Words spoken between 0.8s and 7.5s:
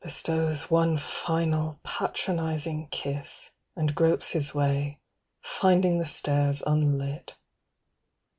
final patronising kiss, And gropes his way, finding the stairs unlit